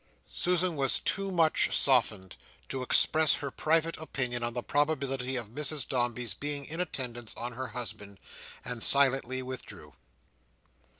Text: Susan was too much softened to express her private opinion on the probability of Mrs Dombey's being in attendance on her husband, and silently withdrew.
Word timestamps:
Susan 0.31 0.75
was 0.75 0.97
too 0.97 1.31
much 1.31 1.71
softened 1.77 2.35
to 2.67 2.81
express 2.81 3.35
her 3.35 3.51
private 3.51 3.95
opinion 3.97 4.41
on 4.41 4.55
the 4.55 4.63
probability 4.63 5.35
of 5.35 5.49
Mrs 5.49 5.87
Dombey's 5.87 6.33
being 6.33 6.65
in 6.65 6.81
attendance 6.81 7.35
on 7.37 7.51
her 7.51 7.67
husband, 7.67 8.17
and 8.65 8.81
silently 8.81 9.43
withdrew. 9.43 9.93